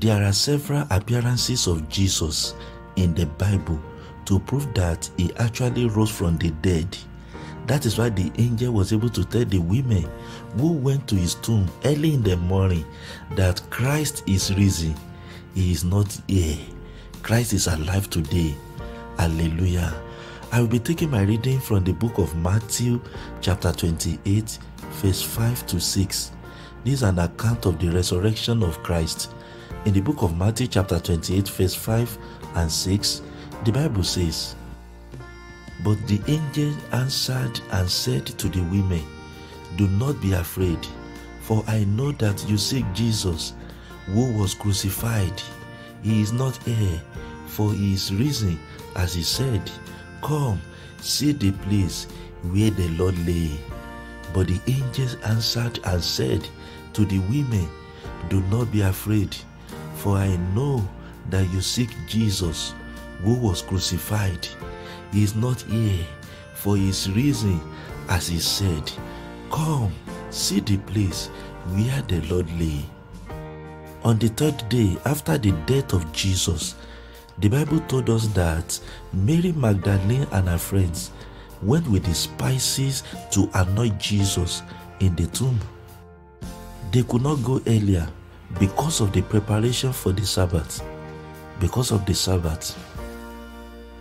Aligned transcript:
There 0.00 0.24
are 0.24 0.32
several 0.32 0.84
appearances 0.90 1.68
of 1.68 1.88
Jesus 1.88 2.54
in 2.96 3.14
the 3.14 3.26
Bible 3.26 3.80
to 4.24 4.40
prove 4.40 4.74
that 4.74 5.08
he 5.16 5.32
actually 5.36 5.86
rose 5.86 6.10
from 6.10 6.36
the 6.38 6.50
dead. 6.50 6.98
That 7.68 7.86
is 7.86 7.96
why 7.96 8.08
the 8.08 8.32
angel 8.36 8.72
was 8.72 8.92
able 8.92 9.08
to 9.10 9.24
tell 9.24 9.44
the 9.44 9.58
women 9.58 10.08
who 10.56 10.72
went 10.72 11.06
to 11.08 11.14
his 11.14 11.36
tomb 11.36 11.70
early 11.84 12.14
in 12.14 12.24
the 12.24 12.36
morning 12.36 12.84
that 13.36 13.62
Christ 13.70 14.24
is 14.26 14.52
risen. 14.56 14.96
He 15.54 15.70
is 15.70 15.84
not 15.84 16.18
here. 16.26 16.58
Christ 17.22 17.52
is 17.52 17.68
alive 17.68 18.10
today. 18.10 18.56
Hallelujah. 19.16 19.94
I 20.50 20.60
will 20.60 20.66
be 20.66 20.80
taking 20.80 21.10
my 21.10 21.22
reading 21.22 21.60
from 21.60 21.84
the 21.84 21.92
book 21.92 22.18
of 22.18 22.34
Matthew, 22.34 23.00
chapter 23.40 23.70
28, 23.70 24.58
verse 24.80 25.22
5 25.22 25.66
to 25.68 25.80
6. 25.80 26.32
This 26.84 26.94
is 26.94 27.02
an 27.04 27.20
account 27.20 27.64
of 27.66 27.78
the 27.78 27.90
resurrection 27.90 28.64
of 28.64 28.82
Christ. 28.82 29.30
In 29.84 29.92
the 29.92 30.00
book 30.00 30.22
of 30.22 30.38
Matthew, 30.38 30.66
chapter 30.66 30.98
28, 30.98 31.46
verse 31.46 31.74
5 31.74 32.18
and 32.54 32.72
6, 32.72 33.20
the 33.66 33.72
Bible 33.72 34.02
says, 34.02 34.56
But 35.84 35.98
the 36.06 36.22
angel 36.26 36.72
answered 36.92 37.60
and 37.70 37.86
said 37.86 38.24
to 38.24 38.48
the 38.48 38.62
women, 38.62 39.04
Do 39.76 39.86
not 39.88 40.18
be 40.22 40.32
afraid, 40.32 40.78
for 41.42 41.62
I 41.66 41.84
know 41.84 42.12
that 42.12 42.48
you 42.48 42.56
seek 42.56 42.86
Jesus, 42.94 43.52
who 44.06 44.32
was 44.32 44.54
crucified. 44.54 45.42
He 46.02 46.22
is 46.22 46.32
not 46.32 46.56
here, 46.62 47.02
for 47.46 47.70
he 47.74 47.92
is 47.92 48.10
risen, 48.14 48.58
as 48.96 49.12
he 49.12 49.22
said. 49.22 49.70
Come, 50.22 50.62
see 51.02 51.32
the 51.32 51.52
place 51.52 52.06
where 52.52 52.70
the 52.70 52.88
Lord 52.96 53.18
lay. 53.26 53.50
But 54.32 54.46
the 54.46 54.60
angels 54.66 55.16
answered 55.26 55.78
and 55.84 56.02
said 56.02 56.48
to 56.94 57.04
the 57.04 57.18
women, 57.18 57.68
Do 58.30 58.40
not 58.44 58.72
be 58.72 58.80
afraid, 58.80 59.36
for 60.04 60.18
I 60.18 60.36
know 60.54 60.86
that 61.30 61.50
you 61.50 61.62
seek 61.62 61.88
Jesus 62.06 62.74
who 63.22 63.36
was 63.36 63.62
crucified. 63.62 64.46
He 65.12 65.24
is 65.24 65.34
not 65.34 65.62
here, 65.62 66.04
for 66.52 66.76
he 66.76 66.90
is 66.90 67.10
risen, 67.12 67.58
as 68.10 68.28
he 68.28 68.38
said. 68.38 68.92
Come, 69.50 69.94
see 70.28 70.60
the 70.60 70.76
place 70.76 71.28
where 71.68 72.02
the 72.02 72.20
Lord 72.28 72.46
lay. 72.60 72.84
On 74.04 74.18
the 74.18 74.28
third 74.28 74.68
day 74.68 74.94
after 75.06 75.38
the 75.38 75.52
death 75.64 75.94
of 75.94 76.12
Jesus, 76.12 76.74
the 77.38 77.48
Bible 77.48 77.80
told 77.88 78.10
us 78.10 78.26
that 78.34 78.78
Mary 79.14 79.52
Magdalene 79.52 80.26
and 80.32 80.50
her 80.50 80.58
friends 80.58 81.12
went 81.62 81.88
with 81.88 82.04
the 82.04 82.14
spices 82.14 83.04
to 83.30 83.48
anoint 83.54 83.98
Jesus 83.98 84.62
in 85.00 85.16
the 85.16 85.28
tomb. 85.28 85.58
They 86.92 87.04
could 87.04 87.22
not 87.22 87.36
go 87.36 87.62
earlier 87.66 88.06
because 88.58 89.00
of 89.00 89.12
the 89.12 89.22
preparation 89.22 89.92
for 89.92 90.12
the 90.12 90.24
Sabbath. 90.24 90.82
Because 91.60 91.90
of 91.90 92.04
the 92.06 92.14
Sabbath. 92.14 92.76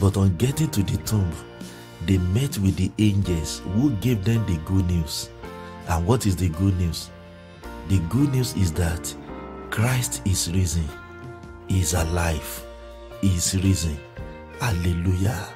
But 0.00 0.16
on 0.16 0.36
getting 0.36 0.70
to 0.70 0.82
the 0.82 0.96
tomb, 0.98 1.30
they 2.06 2.18
met 2.18 2.58
with 2.58 2.76
the 2.76 2.90
angels 2.98 3.60
who 3.74 3.90
gave 3.96 4.24
them 4.24 4.44
the 4.46 4.58
good 4.64 4.86
news. 4.86 5.30
And 5.88 6.06
what 6.06 6.26
is 6.26 6.36
the 6.36 6.48
good 6.50 6.76
news? 6.78 7.10
The 7.88 7.98
good 8.08 8.32
news 8.32 8.54
is 8.56 8.72
that 8.72 9.14
Christ 9.70 10.22
is 10.24 10.50
risen, 10.52 10.88
He 11.68 11.80
is 11.80 11.94
alive, 11.94 12.64
He 13.20 13.28
is 13.36 13.54
risen. 13.62 13.98
Hallelujah. 14.60 15.48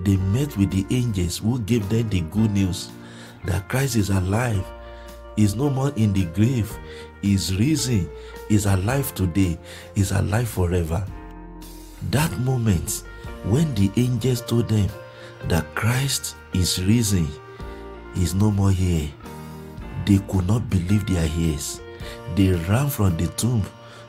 They 0.00 0.16
met 0.16 0.56
with 0.56 0.70
the 0.70 0.86
angels 0.94 1.38
who 1.38 1.58
gave 1.60 1.88
them 1.88 2.08
the 2.08 2.20
good 2.20 2.52
news 2.52 2.90
that 3.44 3.68
Christ 3.68 3.96
is 3.96 4.10
alive, 4.10 4.64
is 5.36 5.56
no 5.56 5.70
more 5.70 5.90
in 5.96 6.12
the 6.12 6.24
grave, 6.26 6.76
is 7.22 7.56
risen, 7.56 8.08
is 8.48 8.66
alive 8.66 9.14
today, 9.14 9.58
is 9.94 10.12
alive 10.12 10.48
forever. 10.48 11.04
That 12.10 12.36
moment 12.40 13.04
when 13.44 13.74
the 13.74 13.90
angels 13.96 14.40
told 14.42 14.68
them 14.68 14.88
that 15.48 15.74
Christ 15.74 16.36
is 16.52 16.82
risen, 16.84 17.28
is 18.16 18.34
no 18.34 18.50
more 18.50 18.70
here, 18.70 19.08
they 20.04 20.18
could 20.28 20.46
not 20.46 20.68
believe 20.70 21.06
their 21.06 21.28
ears. 21.38 21.80
They 22.34 22.50
ran 22.50 22.88
from 22.88 23.16
the 23.16 23.26
tomb 23.28 23.62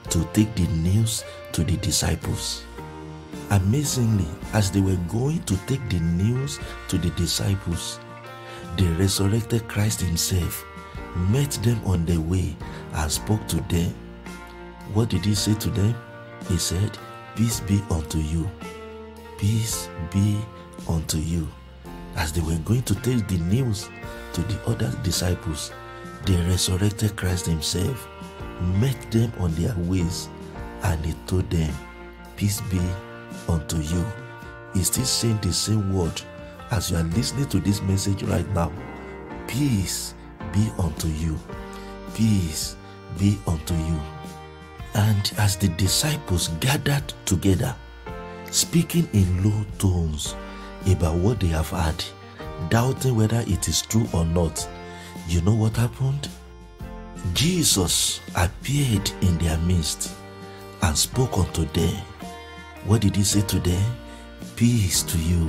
to 0.10 0.24
take 0.34 0.54
the 0.56 0.68
news 0.68 1.24
to 1.52 1.64
the 1.64 1.78
disciples. 1.78 2.64
Amazingly, 3.52 4.28
as 4.54 4.72
they 4.72 4.82
were 4.82 5.00
going 5.08 5.42
to 5.44 5.58
take 5.66 5.88
the 5.90 6.00
news 6.00 6.60
to 6.88 6.98
the 6.98 7.10
disciples, 7.12 8.00
the 8.78 8.86
resurrected 8.94 9.68
Christ 9.68 10.02
Himself 10.02 10.66
met 11.16 11.52
them 11.64 11.82
on 11.86 12.06
the 12.06 12.18
way 12.18 12.56
and 12.94 13.12
spoke 13.12 13.46
to 13.48 13.58
them. 13.62 13.94
What 14.94 15.10
did 15.10 15.26
He 15.26 15.36
say 15.36 15.54
to 15.56 15.70
them? 15.70 15.96
He 16.48 16.58
said, 16.58 16.98
Peace 17.36 17.60
be 17.62 17.82
unto 17.90 18.18
you. 18.18 18.50
Peace 19.38 19.90
be 20.12 20.38
unto 20.88 21.18
you. 21.18 21.48
As 22.16 22.34
they 22.34 22.42
were 22.42 22.58
going 22.66 22.84
to 22.84 22.96
take 22.96 23.28
the 23.28 23.38
news 23.38 23.90
to 24.34 24.42
the 24.42 24.60
other 24.66 24.92
disciples, 25.04 25.72
the 26.26 26.38
resurrected 26.48 27.16
Christ 27.16 27.46
Himself 27.46 28.08
met 28.80 29.12
them 29.12 29.32
on 29.40 29.54
their 29.56 29.76
ways 29.78 30.28
and 30.84 31.06
He 31.06 31.14
told 31.28 31.50
them, 31.50 31.74
Peace 32.36 32.62
be 32.62 32.82
unto 33.48 33.78
you. 33.78 34.06
He's 34.74 34.88
still 34.88 35.06
saying 35.06 35.40
the 35.42 35.54
same 35.54 35.94
word 35.94 36.22
as 36.72 36.92
you 36.92 36.98
are 36.98 37.04
listening 37.04 37.48
to 37.50 37.60
this 37.60 37.82
message 37.82 38.24
right 38.24 38.48
now. 38.50 38.72
Peace 39.48 40.14
be 40.54 40.72
unto 40.80 41.08
you. 41.08 41.38
Peace 42.14 42.76
be 43.18 43.38
unto 43.48 43.74
you. 43.74 44.00
And 44.96 45.32
as 45.38 45.56
the 45.56 45.68
disciples 45.70 46.50
gathered 46.60 47.14
together, 47.26 47.76
speaking 48.52 49.08
in 49.14 49.44
low 49.44 49.66
tones 49.78 50.36
about 50.88 51.16
what 51.16 51.40
they 51.40 51.48
have 51.48 51.70
heard, 51.70 52.04
doubting 52.70 53.16
whether 53.16 53.44
it 53.48 53.68
is 53.68 53.82
true 53.84 54.08
or 54.14 54.26
not, 54.26 54.68
you 55.28 55.42
know 55.42 55.56
what 55.56 55.78
happened? 55.78 56.28
Jesus 57.34 58.22
appeared 58.36 59.12
in 59.22 59.38
their 59.38 59.58
midst 59.60 60.12
and 60.82 60.98
spoke 60.98 61.38
unto 61.38 61.66
them. 61.66 61.96
What 62.86 63.02
did 63.02 63.16
he 63.16 63.24
say 63.24 63.42
to 63.42 63.60
them? 63.60 63.96
Peace 64.56 65.04
to 65.04 65.18
you. 65.18 65.48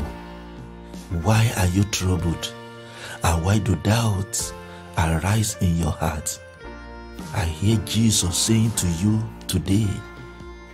Why 1.22 1.50
are 1.56 1.66
you 1.66 1.84
troubled? 1.84 2.52
And 3.22 3.44
why 3.44 3.58
do 3.58 3.76
doubts 3.76 4.52
arise 5.08 5.56
in 5.60 5.76
your 5.78 5.92
heart? 5.92 6.38
I 7.34 7.44
hear 7.44 7.76
Jesus 7.86 8.36
saying 8.36 8.72
to 8.72 8.88
you 9.02 9.22
today, 9.46 9.88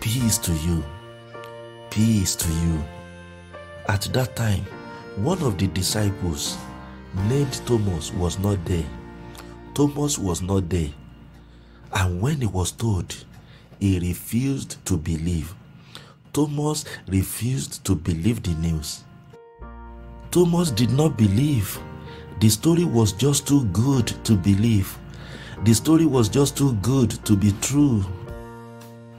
Peace 0.01 0.39
to 0.39 0.53
you. 0.53 0.85
Peace 1.91 2.37
to 2.37 2.49
you. 2.49 2.83
At 3.89 4.03
that 4.13 4.37
time, 4.37 4.65
one 5.17 5.43
of 5.43 5.59
the 5.59 5.67
disciples 5.69 6.57
named 7.29 7.61
Thomas 7.67 8.13
was 8.13 8.39
not 8.39 8.65
there. 8.65 8.87
Thomas 9.75 10.19
was 10.19 10.43
not 10.43 10.69
there. 10.69 10.91
And 11.93 12.21
when 12.21 12.41
he 12.41 12.47
was 12.47 12.73
told, 12.73 13.15
he 13.81 13.99
refused 13.99 14.85
to 14.87 14.97
believe. 14.97 15.55
Thomas 16.33 16.85
refused 17.09 17.85
to 17.85 17.95
believe 17.95 18.43
the 18.43 18.55
news. 18.55 19.05
Thomas 20.31 20.71
did 20.71 20.91
not 20.91 21.17
believe. 21.17 21.79
The 22.39 22.51
story 22.51 22.85
was 22.85 23.13
just 23.13 23.49
too 23.49 23.65
good 23.67 24.07
to 24.25 24.35
believe. 24.35 24.97
The 25.65 25.75
story 25.75 26.05
was 26.05 26.29
just 26.29 26.57
too 26.57 26.75
good 26.83 27.11
to 27.25 27.35
be 27.35 27.53
true. 27.63 28.05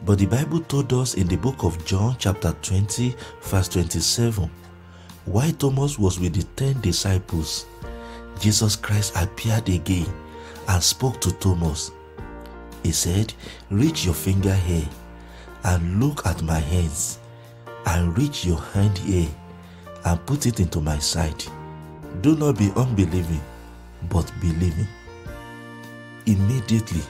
But 0.06 0.20
the 0.20 0.28
Bible 0.28 0.60
told 0.62 0.94
us 0.94 1.16
in 1.16 1.28
the 1.28 1.36
book 1.36 1.64
of 1.64 1.84
John, 1.84 2.16
chapter 2.20 2.56
20, 2.62 3.16
verse 3.42 3.68
27, 3.70 4.50
why 5.26 5.52
Thomas 5.52 5.98
was 5.98 6.20
with 6.20 6.36
the 6.36 6.44
ten 6.56 6.80
disciples, 6.82 7.66
Jesus 8.40 8.76
Christ 8.76 9.16
appeared 9.18 9.68
again 9.68 10.08
and 10.68 10.82
spoke 10.82 11.20
to 11.22 11.32
Thomas. 11.34 11.92
He 12.84 12.92
said, 12.92 13.34
Reach 13.72 14.06
your 14.06 14.14
finger 14.14 14.54
here 14.54 14.88
and 15.64 16.00
look 16.00 16.26
at 16.26 16.44
my 16.44 16.60
hands, 16.60 17.20
and 17.88 18.16
reach 18.18 18.46
your 18.46 18.60
hand 18.60 18.98
here 19.00 19.28
and 20.06 20.26
put 20.26 20.46
it 20.46 20.60
into 20.60 20.80
my 20.80 21.00
side. 21.00 21.44
Do 22.22 22.36
not 22.36 22.58
be 22.58 22.72
unbelieving, 22.76 23.42
but 24.10 24.32
believing. 24.42 24.88
Immediately, 26.26 27.02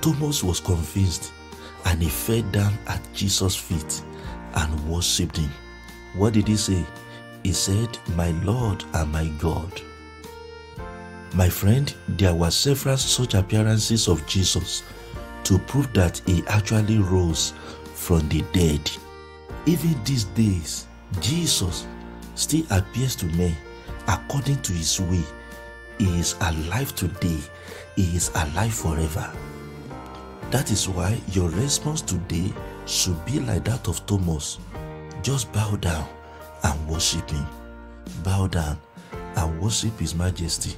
Thomas 0.00 0.42
was 0.42 0.58
convinced 0.58 1.32
and 1.84 2.02
he 2.02 2.08
fell 2.08 2.42
down 2.50 2.74
at 2.88 3.00
Jesus' 3.14 3.54
feet 3.54 4.02
and 4.54 4.88
worshipped 4.90 5.36
him. 5.36 5.50
What 6.16 6.32
did 6.32 6.48
he 6.48 6.56
say? 6.56 6.84
He 7.44 7.52
said, 7.52 7.98
My 8.16 8.30
Lord 8.42 8.84
and 8.94 9.12
my 9.12 9.28
God. 9.38 9.80
My 11.34 11.48
friend, 11.48 11.94
there 12.08 12.34
were 12.34 12.50
several 12.50 12.96
such 12.96 13.34
appearances 13.34 14.08
of 14.08 14.26
Jesus 14.26 14.82
to 15.44 15.58
prove 15.60 15.92
that 15.92 16.20
he 16.26 16.42
actually 16.48 16.98
rose 16.98 17.52
from 17.94 18.28
the 18.28 18.42
dead. 18.52 18.90
Even 19.66 20.02
these 20.04 20.24
days, 20.24 20.86
Jesus 21.20 21.86
still 22.34 22.64
appears 22.70 23.14
to 23.16 23.26
men 23.26 23.56
according 24.08 24.60
to 24.62 24.72
his 24.72 25.00
way. 25.00 25.22
He 25.98 26.18
is 26.18 26.34
alive 26.40 26.94
today, 26.94 27.38
he 27.96 28.16
is 28.16 28.30
alive 28.34 28.74
forever. 28.74 29.32
That 30.50 30.70
is 30.70 30.88
why 30.88 31.20
your 31.32 31.50
response 31.50 32.00
today 32.00 32.52
should 32.86 33.22
be 33.26 33.40
like 33.40 33.64
that 33.64 33.86
of 33.86 34.04
Thomas. 34.06 34.58
Just 35.22 35.52
bow 35.52 35.76
down 35.76 36.08
and 36.62 36.88
worship 36.88 37.28
Him. 37.30 37.46
Bow 38.24 38.46
down 38.46 38.78
and 39.36 39.60
worship 39.60 39.98
His 39.98 40.14
Majesty. 40.14 40.74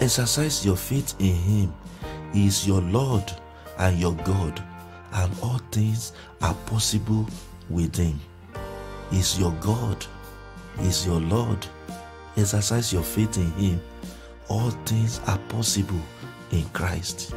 Exercise 0.00 0.64
your 0.64 0.76
faith 0.76 1.16
in 1.18 1.34
Him. 1.34 1.74
He 2.32 2.46
is 2.46 2.66
your 2.66 2.80
Lord 2.80 3.24
and 3.78 3.98
your 3.98 4.14
God, 4.14 4.62
and 5.14 5.32
all 5.42 5.58
things 5.72 6.12
are 6.40 6.54
possible 6.66 7.26
with 7.68 7.96
Him. 7.96 8.20
He 9.10 9.18
is 9.18 9.36
your 9.38 9.52
God. 9.60 10.06
He 10.78 10.86
is 10.86 11.04
your 11.04 11.20
Lord. 11.20 11.66
Exercise 12.36 12.92
your 12.92 13.02
faith 13.02 13.36
in 13.36 13.50
Him. 13.52 13.80
All 14.48 14.70
things 14.86 15.20
are 15.26 15.38
possible 15.48 16.00
in 16.50 16.64
Christ. 16.70 17.34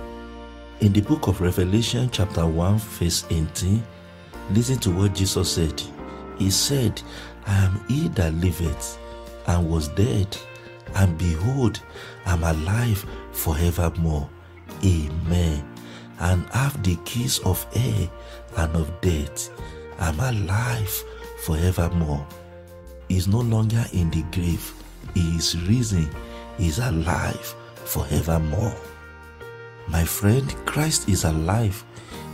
In 0.81 0.93
the 0.93 1.01
book 1.01 1.27
of 1.27 1.41
Revelation, 1.41 2.09
chapter 2.11 2.45
1, 2.45 2.77
verse 2.77 3.25
18, 3.29 3.83
listen 4.51 4.77
to 4.79 4.91
what 4.91 5.15
Jesus 5.15 5.51
said. 5.51 5.81
He 6.37 6.49
said, 6.49 7.01
I 7.45 7.65
am 7.65 7.85
he 7.87 8.07
that 8.09 8.33
liveth 8.35 8.97
and 9.47 9.69
was 9.69 9.87
dead, 9.89 10.37
and 10.95 11.17
behold, 11.17 11.81
I'm 12.25 12.43
alive 12.43 13.05
forevermore. 13.31 14.29
Amen. 14.83 15.65
And 16.19 16.45
have 16.49 16.81
the 16.83 16.95
keys 17.05 17.39
of 17.39 17.65
air 17.75 18.09
and 18.57 18.75
of 18.75 18.89
death. 19.01 19.49
I'm 19.99 20.19
alive 20.19 21.03
forevermore. 21.43 22.25
Is 23.07 23.27
no 23.27 23.39
longer 23.39 23.85
in 23.93 24.09
the 24.09 24.23
grave. 24.31 24.73
He 25.13 25.35
is 25.37 25.59
risen. 25.67 26.09
He 26.57 26.67
is 26.67 26.79
alive 26.79 27.55
forevermore. 27.85 28.75
My 29.87 30.03
friend, 30.03 30.53
Christ 30.65 31.07
is 31.09 31.23
alive. 31.23 31.83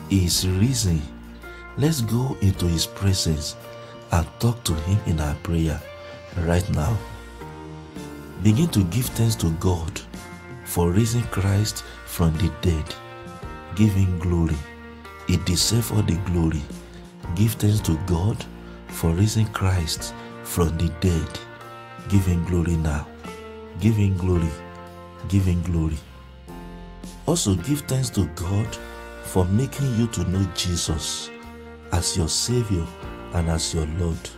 He 0.10 0.26
is 0.26 0.48
risen. 0.48 1.02
Let's 1.78 2.02
go 2.02 2.38
into 2.42 2.66
his 2.68 2.86
presence 2.86 3.56
and 4.12 4.28
talk 4.40 4.64
to 4.66 4.74
him 4.74 5.00
in 5.06 5.20
our 5.20 5.36
prayer 5.36 5.82
right 6.38 6.68
now. 6.72 6.98
Begin 8.44 8.68
to 8.70 8.84
give 8.86 9.06
thanks 9.08 9.36
to 9.36 9.52
God 9.60 10.02
for 10.66 10.92
raising 10.92 11.24
Christ 11.24 11.84
from 12.06 12.36
the 12.38 12.52
dead. 12.62 12.96
Give 13.76 13.92
him 13.92 14.20
glory. 14.20 14.58
He 15.28 15.38
deserves 15.38 15.92
all 15.92 16.02
the 16.02 16.18
glory. 16.26 16.62
Give 17.36 17.52
thanks 17.54 17.80
to 17.82 17.98
God 18.06 18.44
for 18.88 19.12
raising 19.12 19.48
Christ 19.48 20.14
from 20.44 20.78
the 20.78 20.90
dead. 21.00 21.40
Give 22.10 22.26
him 22.26 22.46
glory 22.46 22.76
now. 22.78 23.08
Give 23.80 23.96
him 23.96 24.18
glory. 24.18 24.50
Give 25.28 25.46
him 25.46 25.62
glory. 25.64 25.98
Also, 27.26 27.56
give 27.56 27.82
thanks 27.82 28.10
to 28.12 28.26
God 28.36 28.68
for 29.24 29.46
making 29.46 29.96
you 29.96 30.08
to 30.08 30.24
know 30.30 30.46
Jesus 30.56 31.30
as 31.92 32.18
your 32.18 32.28
Savior 32.28 32.86
and 33.34 33.50
as 33.50 33.74
your 33.74 33.86
Lord. 33.98 34.30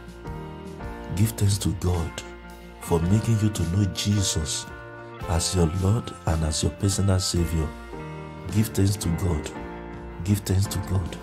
Give 1.15 1.29
thanks 1.31 1.57
to 1.59 1.69
God 1.79 2.11
for 2.81 2.99
making 2.99 3.39
you 3.39 3.49
to 3.49 3.63
know 3.75 3.85
Jesus 3.93 4.65
as 5.29 5.55
your 5.55 5.71
Lord 5.81 6.11
and 6.27 6.43
as 6.43 6.63
your 6.63 6.71
personal 6.73 7.19
Savior. 7.19 7.67
Give 8.51 8.67
thanks 8.67 8.95
to 8.97 9.09
God. 9.09 9.51
Give 10.23 10.39
thanks 10.39 10.67
to 10.67 10.77
God. 10.89 11.17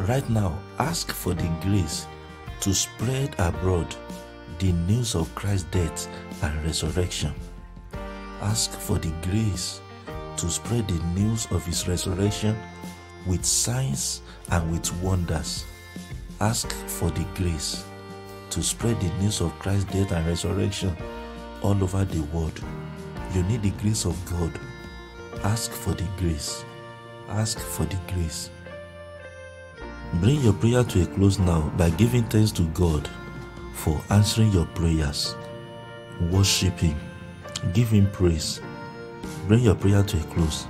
Right 0.00 0.28
now, 0.28 0.58
ask 0.78 1.10
for 1.10 1.32
the 1.32 1.48
grace 1.62 2.06
to 2.60 2.74
spread 2.74 3.34
abroad 3.38 3.94
the 4.58 4.72
news 4.72 5.14
of 5.14 5.34
Christ's 5.34 5.68
death 5.70 6.08
and 6.42 6.64
resurrection. 6.64 7.34
Ask 8.40 8.70
for 8.70 8.98
the 8.98 9.12
grace 9.22 9.80
to 10.36 10.50
spread 10.50 10.88
the 10.88 11.02
news 11.20 11.46
of 11.50 11.64
his 11.64 11.86
resurrection 11.88 12.56
with 13.26 13.44
signs 13.44 14.22
and 14.50 14.70
with 14.70 14.92
wonders. 15.02 15.64
Ask 16.40 16.72
for 16.72 17.10
the 17.10 17.26
grace 17.34 17.84
to 18.50 18.62
spread 18.62 19.00
the 19.00 19.12
news 19.18 19.40
of 19.40 19.58
Christ's 19.58 19.92
death 19.92 20.12
and 20.12 20.26
resurrection 20.26 20.96
all 21.62 21.82
over 21.82 22.04
the 22.04 22.22
world. 22.24 22.58
You 23.34 23.42
need 23.44 23.62
the 23.62 23.70
grace 23.82 24.04
of 24.04 24.16
God. 24.30 24.58
Ask 25.44 25.70
for 25.70 25.92
the 25.92 26.06
grace. 26.18 26.64
Ask 27.28 27.58
for 27.58 27.84
the 27.84 27.98
grace. 28.12 28.50
Bring 30.14 30.40
your 30.40 30.52
prayer 30.54 30.84
to 30.84 31.02
a 31.02 31.06
close 31.06 31.38
now 31.38 31.60
by 31.76 31.90
giving 31.90 32.24
thanks 32.24 32.52
to 32.52 32.62
God 32.68 33.08
for 33.76 34.00
answering 34.10 34.50
your 34.50 34.66
prayers. 34.66 35.36
Worship 36.30 36.78
Him. 36.78 36.96
Give 37.72 37.88
Him 37.88 38.10
praise. 38.10 38.60
Bring 39.46 39.60
your 39.60 39.74
prayer 39.74 40.02
to 40.02 40.18
a 40.18 40.22
close 40.24 40.66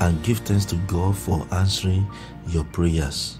and 0.00 0.22
give 0.22 0.38
thanks 0.38 0.64
to 0.66 0.76
God 0.86 1.16
for 1.16 1.46
answering 1.52 2.06
your 2.48 2.64
prayers. 2.64 3.38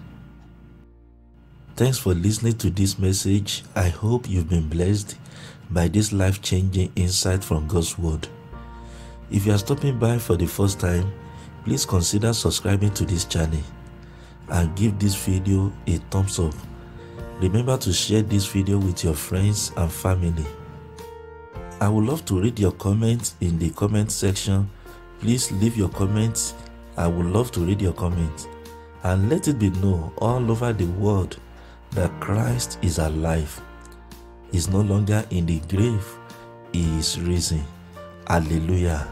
Thanks 1.74 1.98
for 1.98 2.14
listening 2.14 2.56
to 2.58 2.70
this 2.70 2.98
message. 2.98 3.64
I 3.74 3.88
hope 3.88 4.28
you've 4.28 4.48
been 4.48 4.68
blessed 4.68 5.16
by 5.70 5.88
this 5.88 6.12
life 6.12 6.40
changing 6.40 6.92
insight 6.96 7.44
from 7.44 7.66
God's 7.66 7.98
Word. 7.98 8.28
If 9.30 9.44
you 9.44 9.52
are 9.52 9.58
stopping 9.58 9.98
by 9.98 10.18
for 10.18 10.36
the 10.36 10.46
first 10.46 10.80
time, 10.80 11.12
please 11.64 11.84
consider 11.84 12.32
subscribing 12.32 12.94
to 12.94 13.04
this 13.04 13.24
channel 13.24 13.60
and 14.48 14.74
give 14.76 14.98
this 14.98 15.14
video 15.14 15.72
a 15.86 15.96
thumbs 16.10 16.38
up. 16.38 16.54
Remember 17.40 17.76
to 17.76 17.92
share 17.92 18.22
this 18.22 18.46
video 18.46 18.78
with 18.78 19.04
your 19.04 19.14
friends 19.14 19.70
and 19.76 19.92
family. 19.92 20.46
I 21.82 21.88
would 21.88 22.04
love 22.06 22.24
to 22.26 22.40
read 22.40 22.58
your 22.58 22.72
comments 22.72 23.34
in 23.42 23.58
the 23.58 23.70
comment 23.70 24.10
section. 24.10 24.70
Please 25.20 25.52
leave 25.52 25.76
your 25.76 25.90
comments. 25.90 26.54
I 26.96 27.06
would 27.06 27.26
love 27.26 27.52
to 27.52 27.60
read 27.60 27.82
your 27.82 27.92
comments. 27.92 28.48
And 29.02 29.28
let 29.28 29.48
it 29.48 29.58
be 29.58 29.68
known 29.68 30.12
all 30.16 30.50
over 30.50 30.72
the 30.72 30.86
world 30.86 31.38
that 31.90 32.18
Christ 32.20 32.78
is 32.80 32.98
alive. 32.98 33.60
He's 34.50 34.68
no 34.68 34.80
longer 34.80 35.22
in 35.30 35.44
the 35.44 35.60
grave, 35.68 36.06
He 36.72 36.98
is 36.98 37.20
risen. 37.20 37.64
Hallelujah. 38.26 39.06